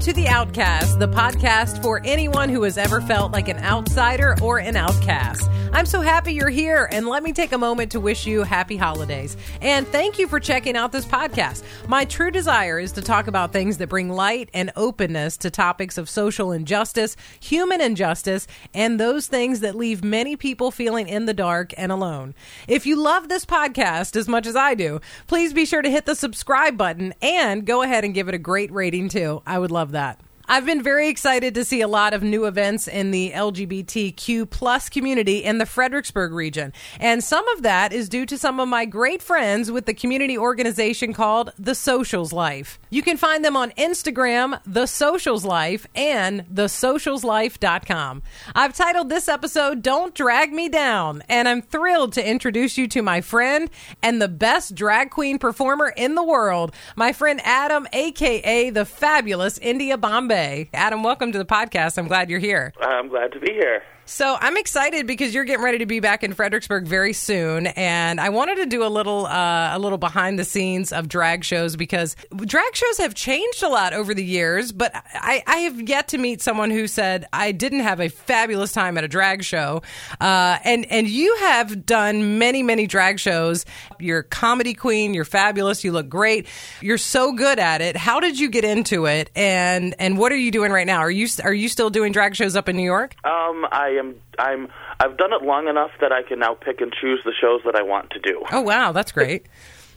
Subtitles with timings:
[0.00, 4.58] to The Outcast, the podcast for anyone who has ever felt like an outsider or
[4.58, 5.50] an outcast.
[5.72, 8.76] I'm so happy you're here, and let me take a moment to wish you happy
[8.76, 9.36] holidays.
[9.62, 11.62] And thank you for checking out this podcast.
[11.86, 15.96] My true desire is to talk about things that bring light and openness to topics
[15.96, 21.34] of social injustice, human injustice, and those things that leave many people feeling in the
[21.34, 22.34] dark and alone.
[22.66, 26.04] If you love this podcast as much as I do, please be sure to hit
[26.04, 29.40] the subscribe button and go ahead and give it a great rating too.
[29.46, 30.20] I would love that.
[30.52, 34.88] I've been very excited to see a lot of new events in the LGBTQ plus
[34.88, 36.72] community in the Fredericksburg region.
[36.98, 40.36] And some of that is due to some of my great friends with the community
[40.36, 42.80] organization called The Socials Life.
[42.90, 48.22] You can find them on Instagram, The Socials Life, and thesocialslife.com.
[48.52, 53.02] I've titled this episode Don't Drag Me Down, and I'm thrilled to introduce you to
[53.02, 53.70] my friend
[54.02, 59.56] and the best drag queen performer in the world, my friend Adam, aka the fabulous
[59.58, 60.39] India Bombay.
[60.72, 61.98] Adam, welcome to the podcast.
[61.98, 62.72] I'm glad you're here.
[62.80, 63.82] I'm glad to be here.
[64.10, 68.20] So I'm excited because you're getting ready to be back in Fredericksburg very soon, and
[68.20, 71.76] I wanted to do a little uh, a little behind the scenes of drag shows
[71.76, 74.72] because drag shows have changed a lot over the years.
[74.72, 78.72] But I, I have yet to meet someone who said I didn't have a fabulous
[78.72, 79.82] time at a drag show,
[80.20, 83.64] uh, and and you have done many many drag shows.
[84.00, 85.14] You're a comedy queen.
[85.14, 85.84] You're fabulous.
[85.84, 86.48] You look great.
[86.80, 87.96] You're so good at it.
[87.96, 89.30] How did you get into it?
[89.36, 90.98] And and what are you doing right now?
[90.98, 93.14] Are you are you still doing drag shows up in New York?
[93.24, 94.16] Um, I am.
[94.38, 94.68] I'm.
[94.98, 97.76] I've done it long enough that I can now pick and choose the shows that
[97.76, 98.44] I want to do.
[98.50, 99.46] Oh wow, that's great.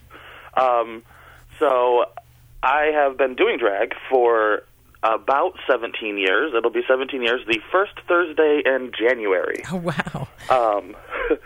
[0.55, 1.03] um,
[1.59, 2.05] so
[2.61, 4.63] I have been doing drag for
[5.03, 6.53] about 17 years.
[6.55, 9.63] It'll be 17 years the first Thursday in January.
[9.71, 10.27] Oh wow.
[10.49, 10.95] Um,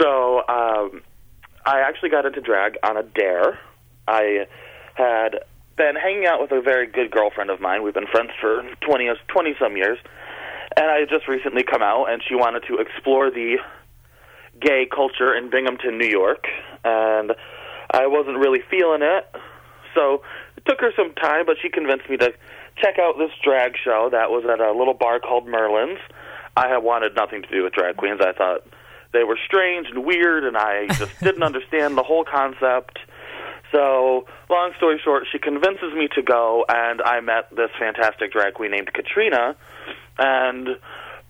[0.00, 1.02] so um,
[1.64, 3.58] I actually got into drag on a dare.
[4.08, 4.46] I
[4.94, 5.44] had
[5.76, 7.82] been hanging out with a very good girlfriend of mine.
[7.82, 9.98] We've been friends for 20 20 some years.
[10.76, 13.56] And I had just recently come out, and she wanted to explore the
[14.60, 16.44] gay culture in Binghamton, New York,
[16.84, 17.32] and
[17.90, 19.26] I wasn't really feeling it.
[19.94, 20.22] So
[20.56, 22.32] it took her some time, but she convinced me to
[22.76, 25.98] check out this drag show that was at a little bar called Merlin's.
[26.56, 28.20] I had wanted nothing to do with drag queens.
[28.20, 28.66] I thought
[29.12, 32.98] they were strange and weird, and I just didn't understand the whole concept.
[33.72, 38.54] So, long story short, she convinces me to go, and I met this fantastic drag
[38.54, 39.56] queen named Katrina.
[40.18, 40.68] And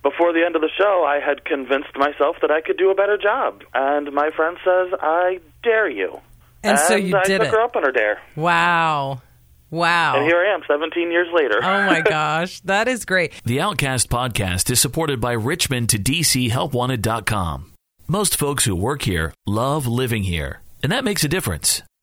[0.02, 2.94] before the end of the show, I had convinced myself that I could do a
[2.94, 3.62] better job.
[3.74, 6.20] And my friend says, "I dare you."
[6.62, 7.50] And, so you I did took it.
[7.54, 9.20] her up on her dare, Wow.
[9.70, 10.16] Wow.
[10.16, 11.58] and here I am, 17 years later.
[11.62, 13.32] oh my gosh, that is great.
[13.44, 17.72] The Outcast podcast is supported by Richmond to DC HelpWanted.com.
[18.08, 21.82] Most folks who work here love living here, and that makes a difference.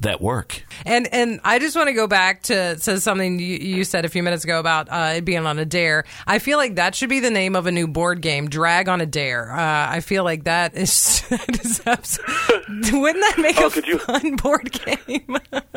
[0.00, 0.62] that work.
[0.86, 4.08] And and I just want to go back to, to something you, you said a
[4.08, 6.04] few minutes ago about uh, it being on a dare.
[6.26, 9.00] I feel like that should be the name of a new board game, Drag on
[9.00, 9.50] a Dare.
[9.50, 9.56] Uh,
[9.90, 12.18] I feel like that is, that is abs-
[12.68, 15.36] wouldn't that make Oh, a could you- fun board game?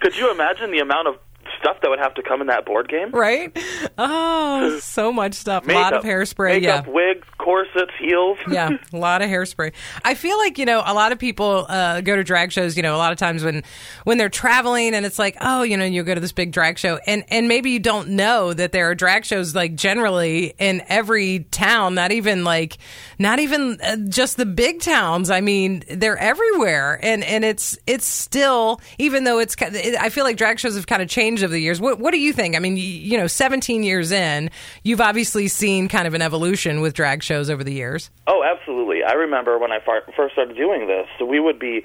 [0.00, 1.16] Could you imagine the amount of
[1.58, 3.10] stuff that would have to come in that board game?
[3.10, 3.56] right?
[3.96, 5.66] Oh, so much stuff.
[5.68, 6.60] A lot of hairspray.
[6.60, 6.92] Makeup, yeah.
[6.92, 8.38] wigs, corsets, heels.
[8.50, 9.72] yeah, a lot of hairspray.
[10.04, 12.76] I feel like you know a lot of people uh, go to drag shows.
[12.76, 13.62] You know, a lot of times when
[14.04, 16.78] when they're traveling, and it's like, oh, you know, you go to this big drag
[16.78, 20.82] show, and and maybe you don't know that there are drag shows like generally in
[20.88, 21.94] every town.
[21.94, 22.78] Not even like,
[23.18, 25.30] not even uh, just the big towns.
[25.30, 29.56] I mean, they're everywhere, and and it's it's still even though it's.
[29.60, 31.80] I feel like drag shows have kind of changed the years.
[31.80, 32.54] What what do you think?
[32.56, 34.50] I mean, you, you know, 17 years in,
[34.82, 38.10] you've obviously seen kind of an evolution with drag shows over the years.
[38.26, 39.02] Oh, absolutely.
[39.02, 41.84] I remember when I far- first started doing this, so we would be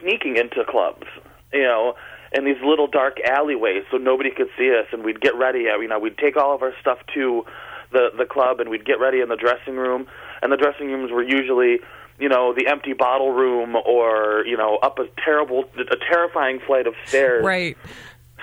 [0.00, 1.06] sneaking into clubs,
[1.52, 1.94] you know,
[2.32, 5.68] in these little dark alleyways so nobody could see us, and we'd get ready.
[5.68, 7.44] uh, You know, we'd take all of our stuff to
[7.92, 10.06] the the club, and we'd get ready in the dressing room,
[10.42, 11.80] and the dressing rooms were usually.
[12.18, 16.86] You know the empty bottle room, or you know, up a terrible, a terrifying flight
[16.86, 17.44] of stairs.
[17.44, 17.76] Right.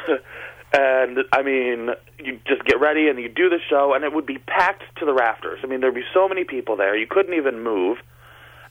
[0.74, 1.90] and I mean,
[2.20, 5.06] you just get ready and you do the show, and it would be packed to
[5.06, 5.60] the rafters.
[5.64, 7.98] I mean, there'd be so many people there, you couldn't even move.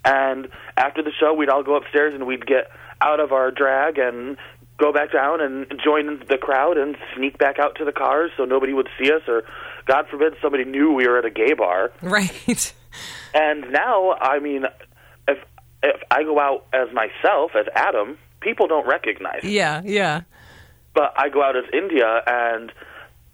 [0.05, 2.71] And after the show, we'd all go upstairs and we'd get
[3.01, 4.37] out of our drag and
[4.79, 8.45] go back down and join the crowd and sneak back out to the cars so
[8.45, 9.45] nobody would see us, or
[9.87, 11.93] God forbid somebody knew we were at a gay bar.
[12.03, 12.75] Right.
[13.33, 14.65] And now, I mean,
[15.27, 15.39] if
[15.83, 19.43] if I go out as myself as Adam, people don't recognize.
[19.43, 19.53] me.
[19.53, 20.23] Yeah, yeah.
[20.95, 22.73] But I go out as India, and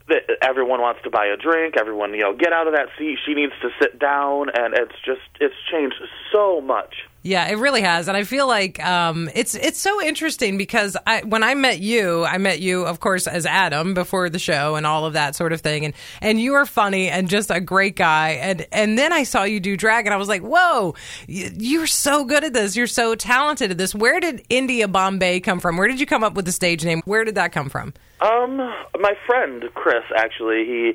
[0.06, 1.76] the, everyone wants to buy a drink.
[1.78, 3.18] Everyone, you know, get out of that seat.
[3.26, 5.96] She needs to sit down, and it's just it's changed
[6.32, 7.07] so much.
[7.22, 11.22] Yeah, it really has, and I feel like um, it's it's so interesting because I
[11.22, 14.86] when I met you, I met you, of course, as Adam before the show and
[14.86, 17.96] all of that sort of thing, and and you are funny and just a great
[17.96, 20.94] guy, and and then I saw you do drag, and I was like, whoa,
[21.26, 23.96] you're so good at this, you're so talented at this.
[23.96, 25.76] Where did India Bombay come from?
[25.76, 27.02] Where did you come up with the stage name?
[27.04, 27.94] Where did that come from?
[28.20, 28.56] Um,
[29.00, 30.92] my friend Chris, actually, he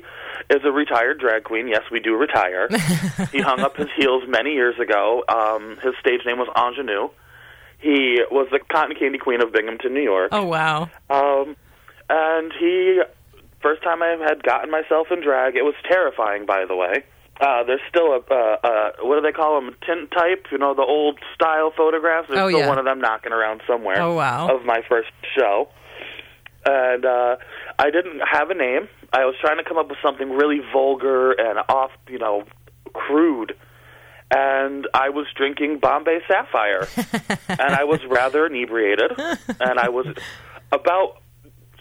[0.50, 1.68] is a retired drag queen.
[1.68, 2.68] Yes, we do retire.
[3.32, 5.24] he hung up his heels many years ago.
[5.28, 7.08] Um, his stage name was Ingenue.
[7.80, 10.30] He was the cotton candy queen of Binghamton, New York.
[10.32, 11.56] Oh wow, Um,
[12.08, 13.00] and he,
[13.62, 17.04] first time I had gotten myself in drag, it was terrifying, by the way.
[17.40, 20.82] Uh, there's still a, uh, uh, what do they call them, tintype, you know, the
[20.82, 22.28] old style photographs.
[22.28, 22.68] There's Oh, still yeah.
[22.68, 24.54] one of them knocking around somewhere Oh, wow.
[24.54, 25.68] of my first show.
[26.64, 27.36] And uh,
[27.78, 28.88] I didn't have a name.
[29.14, 32.42] I was trying to come up with something really vulgar and off, you know,
[32.92, 33.56] crude.
[34.30, 36.88] And I was drinking Bombay Sapphire.
[37.48, 39.12] and I was rather inebriated.
[39.60, 40.06] And I was
[40.72, 41.22] about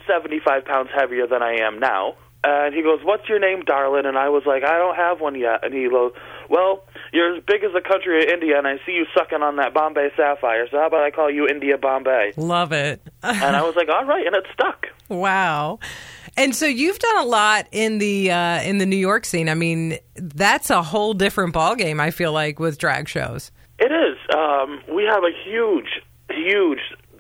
[0.08, 2.16] 75 pounds heavier than I am now.
[2.44, 4.06] And he goes, What's your name, darling?
[4.06, 5.64] And I was like, I don't have one yet.
[5.64, 6.12] And he goes,
[6.50, 6.84] Well,
[7.14, 9.74] you're as big as the country of India, and I see you sucking on that
[9.74, 12.34] Bombay Sapphire, so how about I call you India Bombay?
[12.36, 13.02] love it.
[13.24, 14.88] And I was like, All right, and it stuck.
[15.08, 15.80] Wow.
[16.36, 19.50] And so you've done a lot in the uh, in the New York scene.
[19.50, 22.00] I mean, that's a whole different ballgame.
[22.00, 23.52] I feel like with drag shows.
[23.80, 24.18] It is.
[24.36, 26.80] Um, we have a huge, huge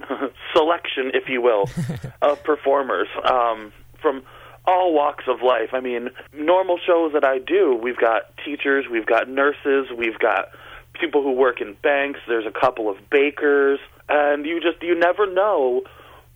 [0.55, 1.69] selection, if you will,
[2.21, 3.71] of performers um,
[4.01, 4.23] from
[4.65, 5.69] all walks of life.
[5.73, 10.49] I mean, normal shows that I do, we've got teachers, we've got nurses, we've got
[10.99, 12.19] people who work in banks.
[12.27, 15.83] There's a couple of bakers, and you just you never know.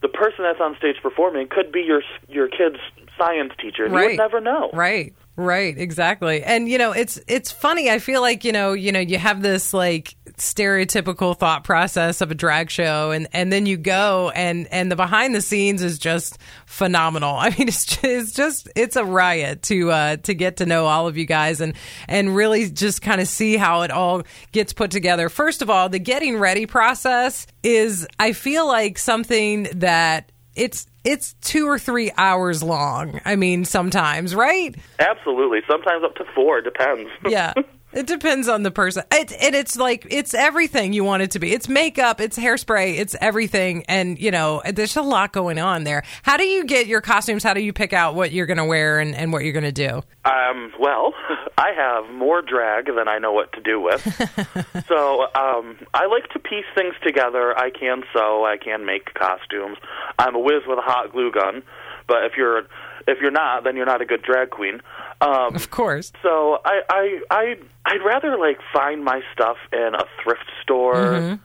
[0.01, 2.77] The person that's on stage performing could be your your kid's
[3.17, 3.85] science teacher.
[3.85, 4.07] and You Right.
[4.09, 4.69] would never know.
[4.73, 5.13] Right.
[5.39, 6.43] Right, exactly.
[6.43, 7.91] And you know, it's it's funny.
[7.91, 12.31] I feel like, you know, you know, you have this like stereotypical thought process of
[12.31, 15.99] a drag show and and then you go and and the behind the scenes is
[15.99, 17.35] just phenomenal.
[17.39, 20.87] I mean, it's just, it's just it's a riot to uh to get to know
[20.87, 21.75] all of you guys and
[22.07, 24.23] and really just kind of see how it all
[24.53, 25.29] gets put together.
[25.29, 31.33] First of all, the getting ready process is I feel like something that it's it's
[31.35, 33.21] two or three hours long.
[33.23, 34.75] I mean, sometimes, right?
[34.99, 35.61] Absolutely.
[35.67, 36.61] Sometimes up to four.
[36.61, 37.09] Depends.
[37.27, 37.53] Yeah.
[37.93, 39.03] It depends on the person.
[39.11, 41.53] It, and it's like, it's everything you want it to be.
[41.53, 43.85] It's makeup, it's hairspray, it's everything.
[43.87, 46.03] And, you know, there's a lot going on there.
[46.21, 47.43] How do you get your costumes?
[47.43, 49.63] How do you pick out what you're going to wear and, and what you're going
[49.63, 50.03] to do?
[50.25, 51.13] Um, well,
[51.59, 54.01] I have more drag than I know what to do with.
[54.87, 57.57] so um, I like to piece things together.
[57.57, 58.45] I can sew.
[58.45, 59.77] I can make costumes.
[60.19, 61.63] I'm a whiz with a hot glue gun.
[62.07, 62.59] But if you're
[63.07, 64.81] if you're not, then you're not a good drag queen.
[65.19, 66.11] Um, Of course.
[66.21, 67.55] so I, I I
[67.85, 71.39] I'd rather like find my stuff in a thrift store,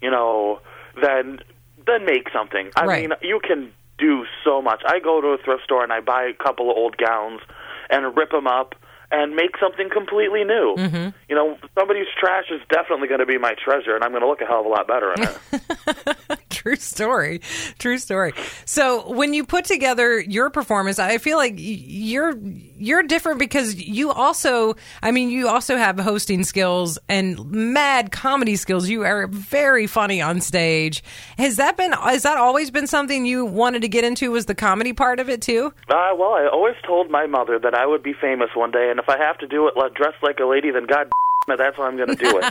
[0.00, 0.60] you know,
[1.00, 1.40] than
[1.86, 2.70] than make something.
[2.74, 3.02] I Right.
[3.08, 4.80] mean, you can do so much.
[4.86, 7.40] I go to a thrift store and I buy a couple of old gowns
[7.90, 8.74] and rip them up
[9.10, 10.74] and make something completely new.
[10.76, 11.08] Mm-hmm.
[11.28, 14.28] You know, somebody's trash is definitely going to be my treasure, and I'm going to
[14.28, 16.37] look a hell of a lot better in it.
[16.50, 17.40] True story.
[17.78, 18.32] True story.
[18.64, 22.34] So when you put together your performance, I feel like you're
[22.78, 28.56] you're different because you also, I mean, you also have hosting skills and mad comedy
[28.56, 28.88] skills.
[28.88, 31.02] You are very funny on stage.
[31.36, 34.30] Has that been has that always been something you wanted to get into?
[34.30, 35.74] Was the comedy part of it too?
[35.88, 38.98] Uh, well, I always told my mother that I would be famous one day, and
[38.98, 41.10] if I have to do it dressed like a lady, then God,
[41.56, 42.50] that's how I'm going to do it.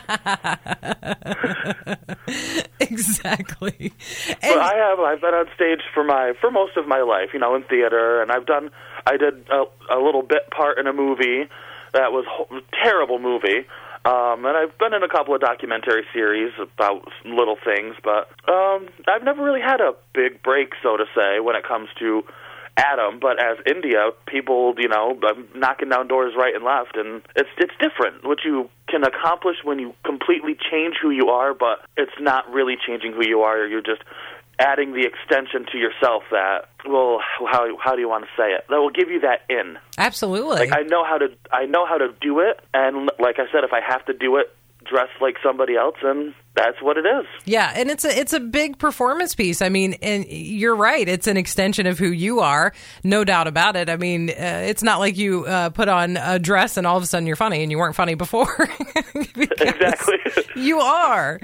[2.79, 3.93] exactly.
[4.27, 4.99] But And, I have.
[4.99, 8.21] I've been on stage for my for most of my life, you know, in theater,
[8.21, 8.69] and I've done.
[9.05, 9.63] I did a,
[9.93, 11.47] a little bit part in a movie
[11.93, 13.65] that was a terrible movie.
[14.05, 18.87] Um, and I've been in a couple of documentary series about little things, but um,
[19.05, 22.23] I've never really had a big break, so to say, when it comes to
[22.77, 23.19] Adam.
[23.19, 27.49] But as India, people, you know, I'm knocking down doors right and left, and it's
[27.57, 28.23] it's different.
[28.23, 32.75] What you can accomplish when you completely change who you are, but it's not really
[32.85, 33.65] changing who you are.
[33.65, 34.03] You're just
[34.59, 37.19] adding the extension to yourself that well
[37.51, 40.55] how how do you want to say it that will give you that in absolutely.
[40.55, 43.63] like I know how to I know how to do it, and like I said,
[43.63, 44.47] if I have to do it
[44.83, 47.25] dress like somebody else, and that's what it is.
[47.45, 49.61] Yeah, and it's a it's a big performance piece.
[49.61, 52.73] I mean, and you're right; it's an extension of who you are,
[53.03, 53.89] no doubt about it.
[53.89, 57.03] I mean, uh, it's not like you uh, put on a dress and all of
[57.03, 58.51] a sudden you're funny, and you weren't funny before.
[59.35, 60.17] exactly,
[60.55, 61.39] you are.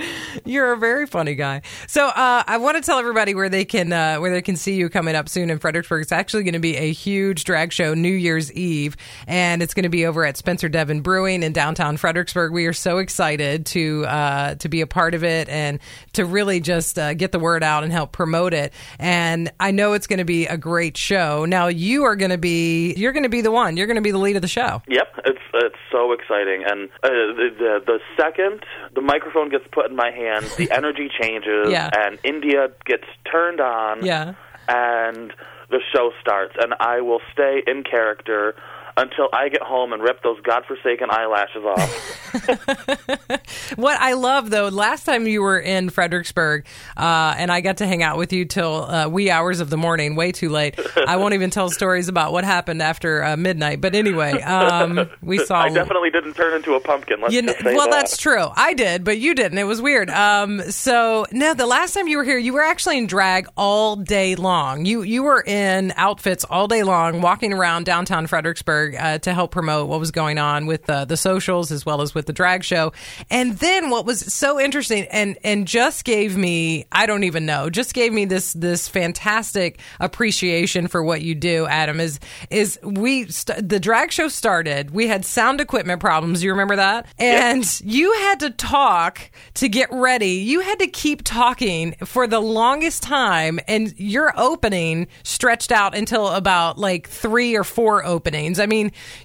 [0.46, 1.62] You're a very funny guy.
[1.88, 4.74] So uh, I want to tell everybody where they can uh, where they can see
[4.74, 6.02] you coming up soon in Fredericksburg.
[6.02, 9.84] It's actually going to be a huge drag show New Year's Eve, and it's going
[9.84, 12.52] to be over at Spencer Devon Brewing in downtown Fredericksburg.
[12.52, 15.80] We are so excited to uh, to be a part of it and
[16.14, 18.72] to really just uh, get the word out and help promote it.
[19.00, 21.46] And I know it's going to be a great show.
[21.46, 23.76] Now you are going to be you're going to be the one.
[23.76, 24.82] You're going to be the lead of the show.
[24.88, 26.64] Yep, it's it's so exciting.
[26.66, 28.64] And uh, the, the the second
[28.96, 31.90] the microphone gets put in my hand, the energy changes, Yeah.
[31.94, 34.06] and India gets turned on.
[34.06, 34.36] Yeah.
[34.70, 35.34] and
[35.70, 38.54] the show starts, and I will stay in character
[38.98, 42.20] until I get home and rip those godforsaken eyelashes off.
[43.76, 47.88] What I love though, last time you were in Fredericksburg, uh, and I got to
[47.88, 50.80] hang out with you till uh, wee hours of the morning, way too late.
[50.96, 53.82] I won't even tell stories about what happened after uh, midnight.
[53.82, 55.62] But anyway, um, we saw.
[55.62, 57.22] I definitely didn't turn into a pumpkin.
[57.22, 58.02] Let's You kn- just say well, that.
[58.02, 58.46] that's true.
[58.56, 59.58] I did, but you didn't.
[59.58, 60.10] It was weird.
[60.10, 63.96] Um, so no, the last time you were here, you were actually in drag all
[63.96, 64.86] day long.
[64.86, 69.52] You you were in outfits all day long, walking around downtown Fredericksburg uh, to help
[69.52, 72.64] promote what was going on with uh, the socials as well as with the drag
[72.64, 72.92] show.
[73.30, 77.70] And then what was so interesting and and just gave me I don't even know,
[77.70, 82.00] just gave me this this fantastic appreciation for what you do, Adam.
[82.00, 84.92] Is is we st- the drag show started?
[84.92, 86.44] We had sound equipment problems.
[86.44, 87.08] You remember that?
[87.18, 90.36] And you had to talk to get ready.
[90.36, 96.28] You had to keep talking for the longest time, and your opening stretched out until
[96.28, 98.60] about like three or four openings.
[98.60, 98.73] I mean,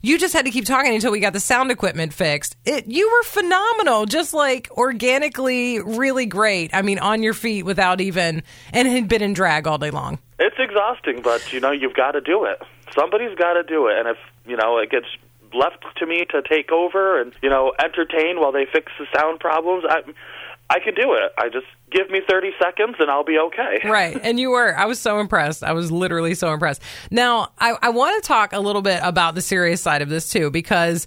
[0.02, 2.56] you just had to keep talking until we got the sound equipment fixed.
[2.64, 6.74] It you were phenomenal, just like organically, really great.
[6.74, 10.18] I mean, on your feet without even and had been in drag all day long.
[10.38, 12.62] It's exhausting, but you know you've got to do it.
[12.94, 15.06] Somebody's got to do it, and if you know it gets
[15.54, 19.40] left to me to take over and you know entertain while they fix the sound
[19.40, 20.02] problems, I
[20.70, 21.32] I can do it.
[21.38, 23.80] I just give me thirty seconds and I'll be okay.
[23.88, 24.18] right.
[24.22, 24.76] And you were.
[24.76, 25.64] I was so impressed.
[25.64, 26.82] I was literally so impressed.
[27.10, 30.28] Now, I, I want to talk a little bit about the serious side of this
[30.30, 31.06] too, because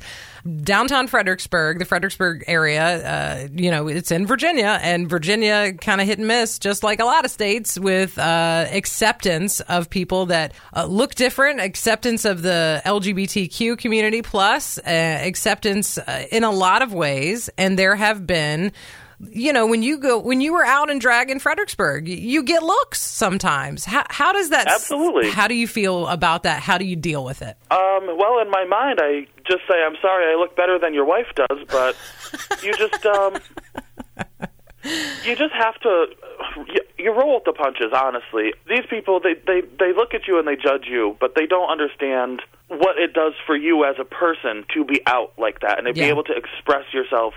[0.63, 6.07] downtown Fredericksburg, the Fredericksburg area, uh, you know, it's in Virginia, and Virginia kind of
[6.07, 10.53] hit and miss, just like a lot of states, with uh, acceptance of people that
[10.75, 16.81] uh, look different, acceptance of the LGBTQ community, plus uh, acceptance uh, in a lot
[16.81, 17.49] of ways.
[17.57, 18.71] And there have been
[19.29, 22.63] you know, when you go when you were out in drag in Fredericksburg, you, get
[22.63, 23.85] looks sometimes.
[23.85, 24.67] How, how does that?
[24.67, 25.29] Absolutely.
[25.29, 26.61] How do you feel about that?
[26.61, 27.55] How do you deal with it?
[27.69, 31.05] Um, well, in my mind, I just say, "I'm sorry, I look better than your
[31.05, 31.95] wife does," but
[32.63, 33.37] you just um,
[35.23, 36.05] you just have to
[36.67, 37.91] you, you roll with the punches.
[37.93, 41.45] Honestly, these people they they they look at you and they judge you, but they
[41.45, 45.77] don't understand what it does for you as a person to be out like that
[45.77, 46.05] and to Yeah.
[46.05, 47.33] be able to express yourself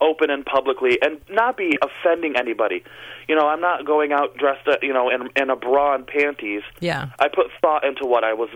[0.00, 2.82] open and publicly and not be offending anybody.
[3.28, 6.06] You know, I'm not going out dressed, uh, you know, in in a bra and
[6.06, 6.62] panties.
[6.80, 7.08] Yeah.
[7.18, 8.50] I put thought into what I was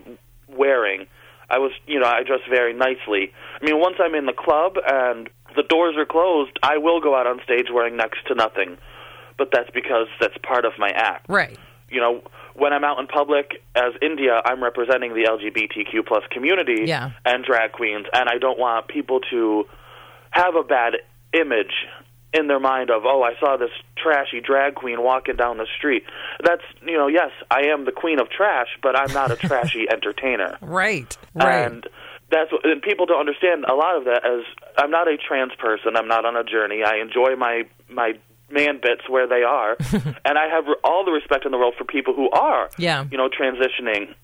[0.48, 1.06] wearing.
[1.48, 3.32] I was, you know, I dress very nicely.
[3.60, 7.16] I mean, once I'm in the club and the doors are closed, I will go
[7.16, 8.76] out on stage wearing next to nothing.
[9.36, 11.26] But that's because that's part of my act.
[11.28, 11.58] Right.
[11.90, 12.22] You know,
[12.54, 17.10] when I'm out in public as India, I'm representing the LGBTQ plus community Yeah.
[17.24, 19.64] and drag queens, and I don't want people to
[20.30, 20.94] have a bad
[21.32, 21.72] image
[22.32, 26.04] in their mind of, oh, I saw this trashy drag queen walking down the street.
[26.44, 29.86] That's, you know, yes, I am the queen of trash, but I'm not a trashy
[29.90, 30.56] entertainer.
[30.60, 31.16] Right.
[31.34, 31.64] Right.
[31.66, 31.86] And
[32.30, 34.44] that's what, and people don't understand a lot of that as
[34.78, 35.96] I'm not a trans person.
[35.96, 36.82] I'm not on a journey.
[36.84, 38.12] I enjoy my my
[38.48, 39.76] man bits where they are,
[40.24, 43.04] and I have all the respect in the world for people who are, Yeah.
[43.10, 44.14] you know, transitioning.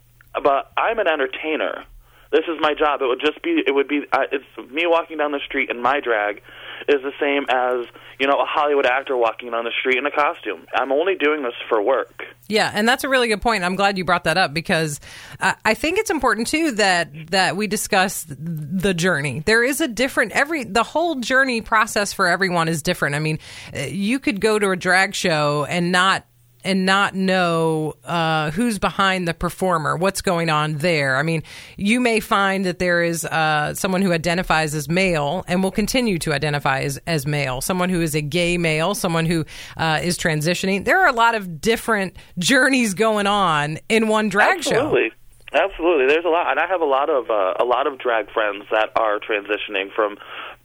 [0.40, 1.84] But I'm an entertainer.
[2.30, 3.02] This is my job.
[3.02, 3.62] It would just be.
[3.66, 4.02] It would be.
[4.12, 6.42] Uh, it's me walking down the street in my drag
[6.88, 7.86] is the same as
[8.18, 10.66] you know a Hollywood actor walking down the street in a costume.
[10.74, 12.24] I'm only doing this for work.
[12.48, 13.64] Yeah, and that's a really good point.
[13.64, 15.00] I'm glad you brought that up because
[15.40, 19.40] I think it's important too that that we discuss the journey.
[19.40, 23.14] There is a different every the whole journey process for everyone is different.
[23.14, 23.38] I mean,
[23.74, 26.26] uh, you could go to a drag show and not
[26.66, 31.16] and not know uh, who's behind the performer, what's going on there.
[31.16, 31.42] I mean,
[31.76, 36.18] you may find that there is uh, someone who identifies as male and will continue
[36.18, 39.44] to identify as, as male, someone who is a gay male, someone who
[39.76, 40.84] uh, is transitioning.
[40.84, 44.74] There are a lot of different journeys going on in one drag show.
[44.74, 45.12] Absolutely.
[45.52, 48.30] Absolutely, there's a lot, and I have a lot of uh, a lot of drag
[48.32, 50.18] friends that are transitioning from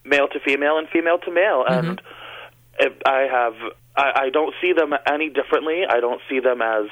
[0.03, 1.88] male to female and female to male, Mm-hmm.
[1.88, 3.53] and I have
[3.95, 5.83] I, I don't see them any differently.
[5.89, 6.86] I don't see them as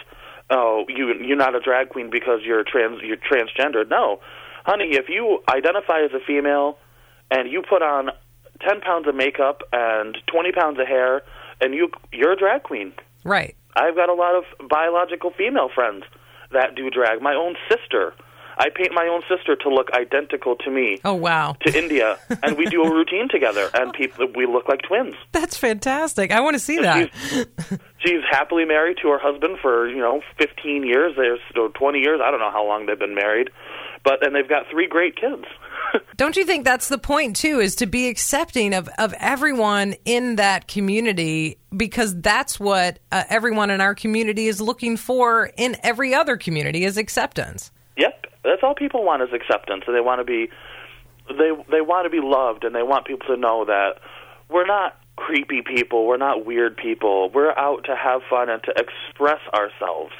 [0.50, 3.88] oh you you're not a drag queen because you're trans you're transgender.
[3.89, 4.20] No,
[4.65, 6.77] honey, if you identify as a female
[7.32, 8.10] and you put on
[8.62, 11.22] ten pounds of makeup and twenty pounds of hair,
[11.62, 12.94] and you you're a drag queen.
[13.24, 13.56] Right.
[13.75, 16.03] I've got a lot of biological female friends
[16.51, 17.22] that do drag.
[17.22, 18.13] My own sister.
[18.60, 21.00] I paint my own sister to look identical to me.
[21.06, 21.56] Oh wow.
[21.62, 25.16] To India, and we do a routine together, and people we look like twins.
[25.32, 26.32] That's fantastic.
[26.32, 27.10] I want to see that.
[27.13, 27.46] She's,
[28.00, 31.13] she's happily married to her husband for you know 15 years.
[31.16, 32.20] There's so 20 years.
[32.24, 33.50] I don't know how long they've been married,
[34.04, 35.46] but and they've got three great kids.
[36.18, 37.60] Don't you think that's the point too?
[37.60, 43.70] Is to be accepting of of everyone in that community because that's what uh, everyone
[43.70, 47.72] in our community is looking for in every other community is acceptance.
[48.50, 50.50] That's all people want is acceptance, and they want to be
[51.29, 54.00] they they want to be loved, and they want people to know that
[54.50, 57.29] we're not creepy people, we're not weird people.
[57.29, 60.13] We're out to have fun and to express ourselves.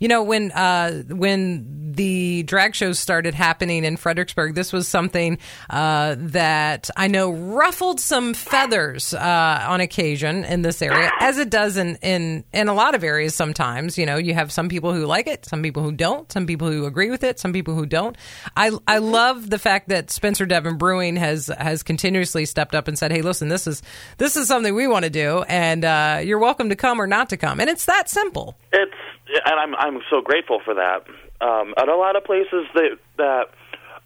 [0.00, 5.38] You know, when uh, when the drag shows started happening in Fredericksburg, this was something
[5.70, 11.50] uh, that I know ruffled some feathers uh, on occasion in this area, as it
[11.50, 13.34] does in, in in a lot of areas.
[13.34, 16.46] Sometimes, you know, you have some people who like it, some people who don't, some
[16.46, 18.16] people who agree with it, some people who don't.
[18.56, 22.98] I I love the fact that Spencer Devon Brewing has has continuously stepped up and
[22.98, 23.82] said, "Hey, listen, this is
[24.18, 27.30] this is something we want to do, and uh, you're welcome to come or not
[27.30, 28.56] to come," and it's that simple.
[28.72, 28.92] It's
[29.28, 31.04] and I'm I'm so grateful for that.
[31.40, 33.44] Um, and a lot of places that that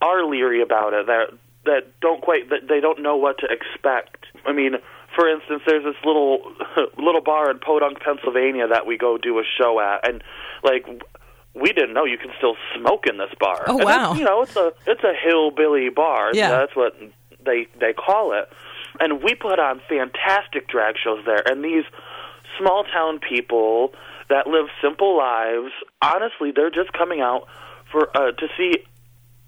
[0.00, 1.30] are leery about it, that
[1.64, 4.26] that don't quite that they don't know what to expect.
[4.46, 4.76] I mean,
[5.14, 6.52] for instance, there's this little
[6.98, 10.22] little bar in Podunk, Pennsylvania that we go do a show at, and
[10.62, 10.86] like
[11.54, 13.64] we didn't know you can still smoke in this bar.
[13.66, 14.14] Oh and wow!
[14.14, 16.30] You know, it's a it's a hillbilly bar.
[16.34, 16.96] Yeah, that's what
[17.44, 18.50] they they call it.
[19.00, 21.84] And we put on fantastic drag shows there, and these
[22.58, 23.92] small town people
[24.28, 25.72] that live simple lives.
[26.02, 27.48] Honestly, they're just coming out
[27.90, 28.84] for uh, to see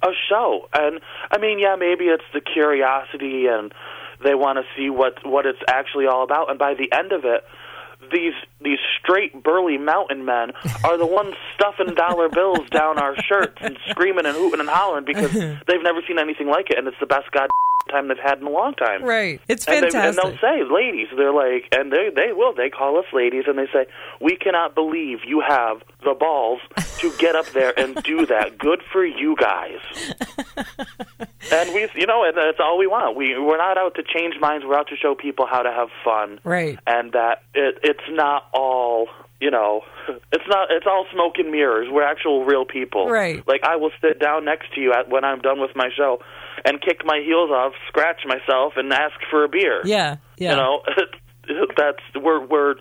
[0.03, 1.01] a show, and
[1.31, 3.73] I mean, yeah, maybe it's the curiosity and
[4.23, 6.51] they want to see what what it's actually all about.
[6.51, 7.45] And by the end of it,
[8.13, 10.53] these these straight burly mountain men
[10.85, 15.05] are the ones stuffing dollar bills down our shirts and screaming and hooting and hollering
[15.05, 15.33] because
[15.67, 17.49] they've never seen anything like it, and it's the best god
[17.91, 19.03] time they've had in a long time.
[19.03, 19.41] Right.
[19.49, 20.23] It's And, they, fantastic.
[20.25, 22.53] and they'll say, ladies, they're like, and they they will.
[22.55, 23.87] They call us ladies, and they say,
[24.21, 26.61] we cannot believe you have the balls
[26.99, 28.59] to get up there and do that.
[28.59, 29.79] Good for you guys.
[31.53, 33.17] and we, you know, and that's all we want.
[33.17, 34.65] We we're not out to change minds.
[34.67, 36.79] We're out to show people how to have fun, Right.
[36.87, 39.09] and that it, it's not all.
[39.41, 39.83] You know,
[40.33, 40.69] it's not.
[40.71, 41.89] It's all smoke and mirrors.
[41.91, 43.09] We're actual real people.
[43.09, 43.43] Right.
[43.49, 46.19] Like I will sit down next to you at, when I'm done with my show,
[46.65, 49.81] and kick my heels off, scratch myself, and ask for a beer.
[49.85, 50.17] yeah.
[50.37, 50.51] Yeah.
[50.51, 50.83] You know,
[51.77, 52.75] that's we're we're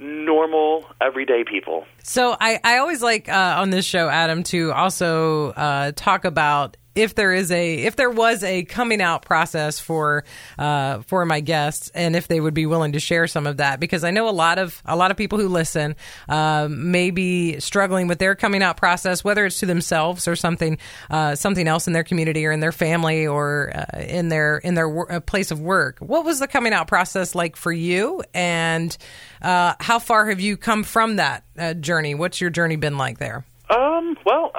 [0.00, 1.84] normal everyday people.
[2.02, 6.76] So I, I always like uh, on this show, Adam, to also uh, talk about
[6.94, 10.24] if there is a if there was a coming out process for
[10.58, 13.80] uh, for my guests and if they would be willing to share some of that
[13.80, 15.96] because I know a lot of a lot of people who listen
[16.28, 20.78] uh, may be struggling with their coming out process whether it's to themselves or something
[21.10, 24.74] uh, something else in their community or in their family or uh, in their in
[24.74, 25.98] their wor- uh, place of work.
[25.98, 28.96] What was the coming out process like for you and
[29.40, 31.44] uh, how far have you come from that
[31.80, 32.14] journey?
[32.14, 33.44] What's your journey been like there?
[33.70, 34.52] Um, well,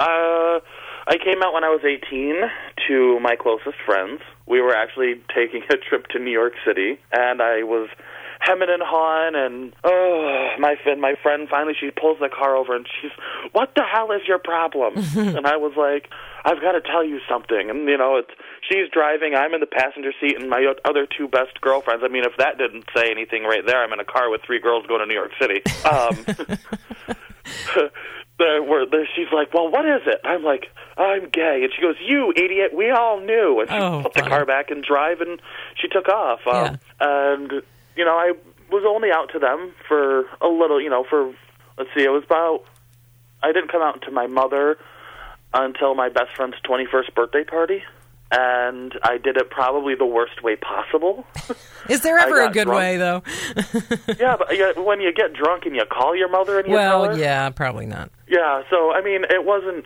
[1.06, 2.42] I came out when I was 18
[2.88, 4.22] to my closest friends.
[4.48, 7.90] We were actually taking a trip to New York City, and I was
[8.40, 12.76] hemming and hawing, and oh, my friend, my friend finally she pulls the car over,
[12.76, 13.12] and she's,
[13.52, 16.10] "What the hell is your problem?" and I was like,
[16.46, 18.32] "I've got to tell you something." And you know, it's
[18.70, 22.04] she's driving, I'm in the passenger seat, and my other two best girlfriends.
[22.06, 24.60] I mean, if that didn't say anything right there, I'm in a car with three
[24.60, 25.62] girls going to New York City.
[25.84, 26.26] Um,
[28.44, 30.66] there were there, she's like, "Well, what is it?" I'm like,
[30.98, 32.74] "I'm gay," and she goes, "You idiot!
[32.74, 35.42] We all knew." And she Oh, put the car back and drive, and
[35.80, 36.42] she took off.
[36.48, 37.52] Um, And
[37.96, 38.34] you know, I
[38.72, 40.80] was only out to them for a little.
[40.82, 41.34] You know, for
[41.78, 42.64] let's see, it was about.
[43.42, 44.78] I didn't come out to my mother
[45.54, 47.84] until my best friend's 21st birthday party.
[48.36, 51.24] And I did it probably the worst way possible.
[51.90, 52.80] Is there ever a good drunk.
[52.80, 53.22] way though?
[54.20, 57.02] yeah, but yeah, when you get drunk and you call your mother and you tell
[57.02, 58.10] well, yeah, probably not.
[58.28, 59.86] Yeah, so I mean, it wasn't.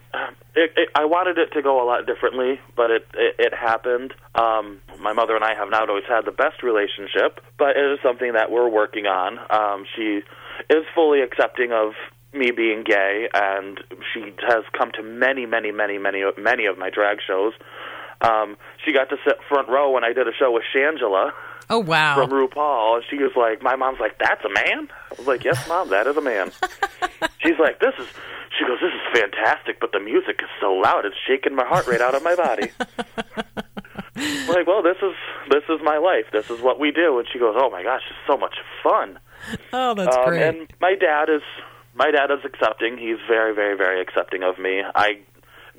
[0.55, 4.13] It, it, I wanted it to go a lot differently, but it it, it happened.
[4.33, 7.99] Um, my mother and I have not always had the best relationship, but it is
[8.01, 9.39] something that we're working on.
[9.51, 10.21] Um, she
[10.69, 11.93] is fully accepting of
[12.33, 13.79] me being gay, and
[14.13, 17.53] she has come to many, many, many, many, many of my drag shows.
[18.21, 21.31] Um, she got to sit front row when I did a show with Shangela
[21.69, 22.15] Oh wow.
[22.15, 25.43] from RuPaul, and she was like, "My mom's like, that's a man." I was like,
[25.43, 26.51] "Yes, mom, that is a man."
[27.39, 28.07] She's like, "This is."
[28.57, 31.85] She goes, "This is fantastic, but the music is so loud; it's shaking my heart
[31.85, 32.71] rate out of my body."
[34.15, 35.13] I'm like, well, this is
[35.49, 36.25] this is my life.
[36.31, 37.19] This is what we do.
[37.19, 39.19] And she goes, "Oh my gosh, it's so much fun."
[39.73, 40.41] oh, that's Um, great.
[40.41, 41.41] and my dad is
[41.93, 42.97] my dad is accepting.
[42.97, 44.81] He's very, very, very accepting of me.
[44.95, 45.19] I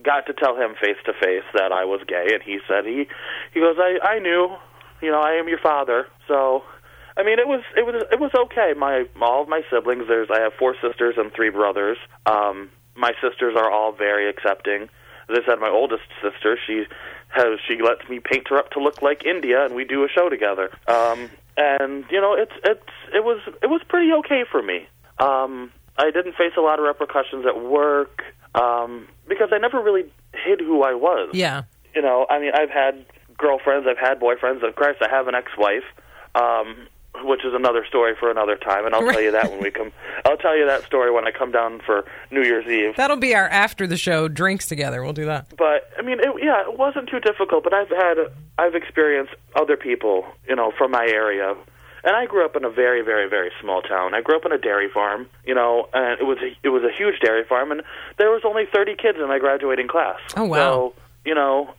[0.09, 3.07] got to tell him face to face that I was gay, and he said he
[3.53, 4.57] he goes, I I knew,
[5.03, 6.09] you know, I am your father.
[6.27, 6.64] So,
[7.14, 8.73] I mean, it was it was it was okay.
[8.75, 10.09] My all of my siblings.
[10.09, 11.99] There's I have four sisters and three brothers.
[12.25, 14.88] Um, my sisters are all very accepting.
[15.29, 16.85] As I said, my oldest sister, she
[17.29, 20.09] has she lets me paint her up to look like India, and we do a
[20.09, 20.71] show together.
[20.88, 24.88] Um, and you know, it's it's it was it was pretty okay for me.
[25.18, 28.23] Um, I didn't face a lot of repercussions at work
[28.55, 31.31] um, because I never really hid who I was.
[31.35, 31.63] yeah.
[31.95, 33.05] You know, I mean, I've had
[33.37, 34.63] girlfriends, I've had boyfriends.
[34.67, 35.83] Of course, I have an ex-wife,
[36.35, 36.87] um,
[37.25, 39.91] which is another story for another time, and I'll tell you that when we come.
[40.25, 42.95] I'll tell you that story when I come down for New Year's Eve.
[42.97, 45.03] That'll be our after the show drinks together.
[45.03, 45.57] We'll do that.
[45.57, 47.65] but I mean, it, yeah, it wasn't too difficult.
[47.65, 48.19] But I've had,
[48.59, 51.57] I've experienced other people, you know, from my area,
[52.05, 54.15] and I grew up in a very, very, very small town.
[54.15, 56.83] I grew up in a dairy farm, you know, and it was a, it was
[56.83, 57.83] a huge dairy farm, and
[58.19, 60.19] there was only thirty kids in my graduating class.
[60.37, 60.57] Oh, wow.
[60.57, 61.75] So you know,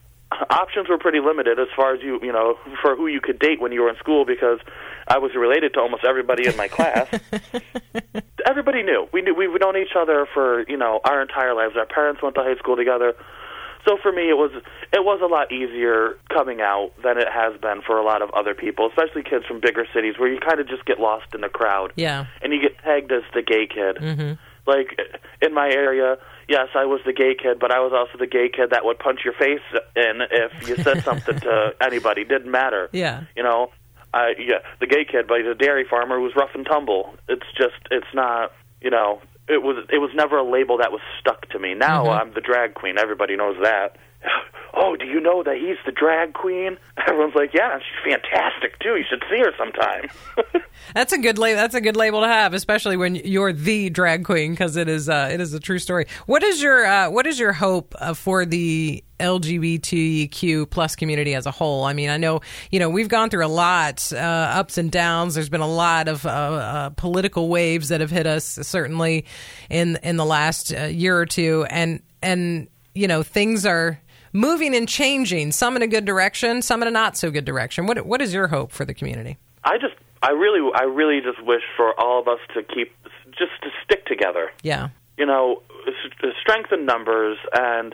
[0.50, 3.60] options were pretty limited as far as you, you know, for who you could date
[3.60, 4.60] when you were in school because
[5.08, 7.08] I was related to almost everybody in my class.
[8.46, 9.08] everybody knew.
[9.12, 11.76] We knew we've known each other for you know our entire lives.
[11.78, 13.16] Our parents went to high school together.
[13.86, 14.52] So for me, it was
[14.92, 18.30] it was a lot easier coming out than it has been for a lot of
[18.32, 21.42] other people, especially kids from bigger cities where you kind of just get lost in
[21.42, 21.94] the crowd.
[21.96, 22.26] Yeah.
[22.42, 23.98] and you get tagged as the gay kid.
[23.98, 24.34] Mm-hmm.
[24.68, 25.00] Like
[25.42, 28.50] in my area, yes, I was the gay kid, but I was also the gay
[28.50, 29.62] kid that would punch your face
[29.96, 32.26] in if you said something to anybody.
[32.26, 32.90] Didn't matter.
[32.92, 33.24] Yeah.
[33.36, 33.72] You know,
[34.14, 37.16] I yeah, the gay kid, but he's a dairy farmer who's rough and tumble.
[37.28, 41.02] It's just it's not you know it was it was never a label that was
[41.20, 41.74] stuck to me.
[41.74, 42.12] Now mm-hmm.
[42.12, 42.98] I'm the drag queen.
[42.98, 43.98] Everybody knows that.
[44.82, 46.78] Oh, do you know that he's the drag queen?
[47.08, 48.96] Everyone's like, yeah, she's fantastic too.
[48.96, 50.10] You should see her sometime.
[50.94, 51.58] That's a good label.
[51.58, 55.10] That's a good label to have, especially when you're the drag queen, because it is
[55.10, 56.06] uh, it is a true story.
[56.28, 61.46] What is your uh, what is your hope uh, for the LGBTQ plus community as
[61.46, 61.84] a whole?
[61.84, 65.36] I mean, I know you know we've gone through a lot, uh, ups and downs.
[65.36, 69.26] There's been a lot of uh, uh, political waves that have hit us, certainly
[69.70, 74.00] in in the last uh, year or two, and and you know things are
[74.34, 75.52] moving and changing.
[75.52, 77.86] Some in a good direction, some in a not so good direction.
[77.86, 79.38] What what is your hope for the community?
[79.64, 82.94] I just, I really, I really just wish for all of us to keep,
[83.38, 84.52] just to stick together.
[84.64, 84.90] Yeah.
[85.18, 85.62] You know,
[86.42, 87.94] strength in numbers, and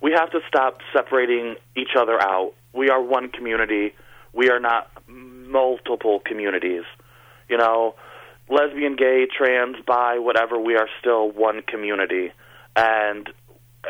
[0.00, 2.54] we have to stop separating each other out.
[2.72, 3.94] We are one community.
[4.32, 6.82] We are not multiple communities.
[7.48, 7.94] You know,
[8.48, 10.58] lesbian, gay, trans, bi, whatever.
[10.58, 12.32] We are still one community,
[12.74, 13.28] and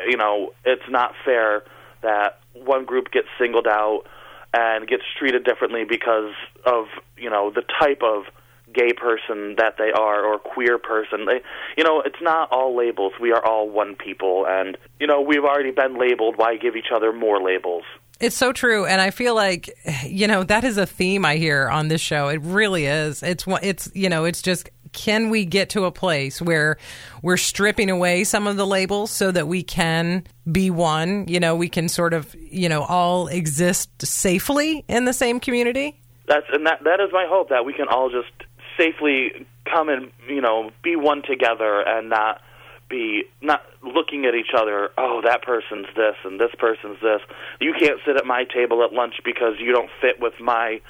[0.06, 1.64] you know, it's not fair
[2.04, 4.04] that one group gets singled out
[4.52, 6.32] and gets treated differently because
[6.64, 6.86] of
[7.18, 8.24] you know the type of
[8.72, 11.26] gay person that they are or queer person.
[11.26, 11.42] They
[11.76, 13.12] you know it's not all labels.
[13.20, 14.46] We are all one people.
[14.48, 16.36] And you know we've already been labeled.
[16.36, 17.84] Why give each other more labels?
[18.20, 21.68] It's so true, and I feel like you know that is a theme I hear
[21.68, 22.28] on this show.
[22.28, 23.22] It really is.
[23.22, 26.78] It's it's you know it's just can we get to a place where
[27.20, 31.26] we're stripping away some of the labels so that we can be one?
[31.28, 36.00] You know, we can sort of you know all exist safely in the same community.
[36.26, 38.32] that's and that that is my hope that we can all just
[38.78, 42.40] safely come and you know be one together and not
[42.88, 47.20] be not looking at each other oh that person's this and this person's this
[47.60, 50.80] you can't sit at my table at lunch because you don't fit with my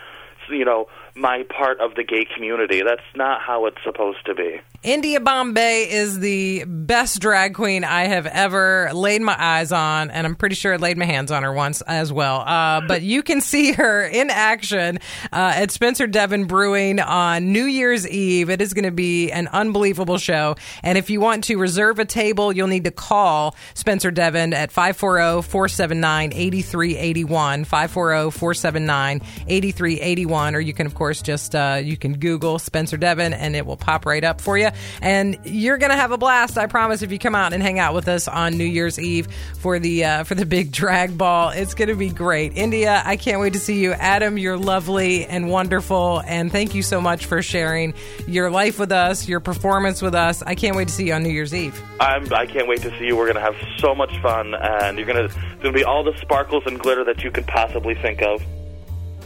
[0.50, 0.86] you know
[1.16, 5.90] my part of the gay community that's not how it's supposed to be India Bombay
[5.90, 10.56] is the best drag queen I have ever laid my eyes on, and I'm pretty
[10.56, 12.40] sure I laid my hands on her once as well.
[12.40, 14.98] Uh, but you can see her in action
[15.32, 18.50] uh, at Spencer Devon Brewing on New Year's Eve.
[18.50, 20.54] It is going to be an unbelievable show.
[20.82, 24.70] And if you want to reserve a table, you'll need to call Spencer Devon at
[24.70, 27.64] 540 479 8381.
[27.64, 30.54] 540 479 8381.
[30.54, 33.76] Or you can, of course, just uh, you can Google Spencer Devon and it will
[33.76, 34.70] pop right up for you.
[35.02, 36.58] and you're going to have a blast.
[36.58, 37.02] I promise.
[37.02, 40.04] If you come out and hang out with us on New Year's Eve for the
[40.04, 42.56] uh, for the big drag ball, it's going to be great.
[42.56, 43.92] India, I can't wait to see you.
[43.92, 47.94] Adam, you're lovely and wonderful, and thank you so much for sharing
[48.26, 50.42] your life with us, your performance with us.
[50.42, 51.80] I can't wait to see you on New Year's Eve.
[52.00, 53.16] I'm, I can't wait to see you.
[53.16, 56.04] We're going to have so much fun, and you're going to going to be all
[56.04, 58.42] the sparkles and glitter that you could possibly think of.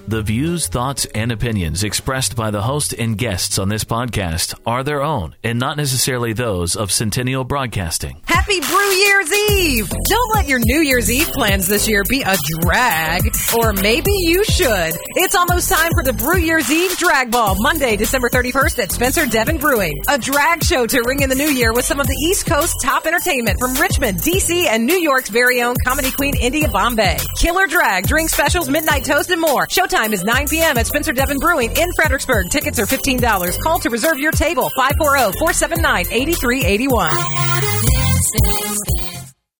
[0.09, 4.83] The views, thoughts, and opinions expressed by the host and guests on this podcast are
[4.83, 8.23] their own and not necessarily those of Centennial Broadcasting.
[8.25, 9.91] Happy Brew Year's Eve!
[10.09, 14.43] Don't let your New Year's Eve plans this year be a drag, or maybe you
[14.45, 14.97] should.
[15.17, 19.27] It's almost time for the Brew Year's Eve Drag Ball, Monday, December 31st at Spencer
[19.27, 19.93] Devon Brewing.
[20.09, 22.73] A drag show to ring in the new year with some of the East Coast
[22.83, 27.19] top entertainment from Richmond, DC, and New York's very own comedy queen India Bombay.
[27.39, 29.67] Killer drag, drink specials, midnight toast, and more.
[29.67, 30.79] Showtime is 9 p.m.
[30.79, 32.51] at Spencer Devon Brewing in Fredericksburg.
[32.51, 33.61] Tickets are $15.
[33.63, 39.08] Call to reserve your table 540 479 8381.